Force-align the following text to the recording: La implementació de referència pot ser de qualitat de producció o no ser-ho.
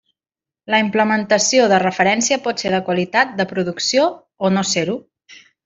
La 0.73 0.77
implementació 0.83 1.67
de 1.73 1.79
referència 1.83 2.39
pot 2.47 2.63
ser 2.65 2.73
de 2.77 2.81
qualitat 2.89 3.37
de 3.43 3.49
producció 3.53 4.09
o 4.49 4.53
no 4.57 4.65
ser-ho. 4.75 4.99